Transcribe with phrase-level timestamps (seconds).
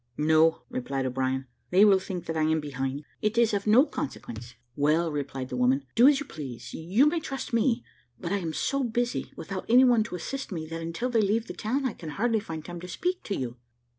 [0.17, 3.03] "No," replied O'Brien; "they will think that I am behind.
[3.21, 7.19] It is of no consequence." "Well," replied the woman, "do as you please, you may
[7.19, 7.83] trust me;
[8.19, 11.53] but I am so busy, without anyone to assist me, that until they leave the
[11.53, 13.57] town, I can hardly find time to speak to you."